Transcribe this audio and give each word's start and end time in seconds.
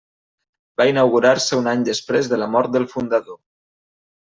Va 0.81 0.87
inaugurar-se 0.91 1.59
un 1.59 1.69
any 1.73 1.85
després 1.91 2.31
de 2.33 2.41
la 2.45 2.49
mort 2.57 2.75
del 2.79 2.91
fundador. 2.97 3.41